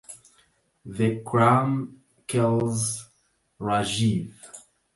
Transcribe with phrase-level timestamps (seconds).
[0.95, 1.67] Vikram
[2.27, 3.05] kills
[3.59, 4.33] Rajeev.